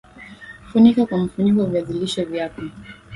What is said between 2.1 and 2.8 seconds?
vyako